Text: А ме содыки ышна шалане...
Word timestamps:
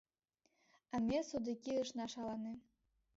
А 0.93 0.95
ме 1.07 1.19
содыки 1.29 1.73
ышна 1.83 2.05
шалане... 2.11 2.53